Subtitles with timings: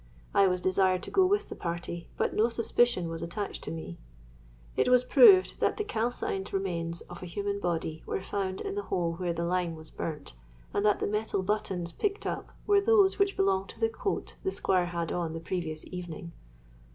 [0.33, 3.99] I was desired to go with the party; but no suspicion was attached to me.
[4.75, 8.81] It was proved that the calcined remains of a human body were found in the
[8.89, 10.33] hole where the lime was burnt;
[10.73, 14.49] and that the metal buttons picked up were those which belonged to the coat the
[14.49, 16.31] Squire had on the previous evening.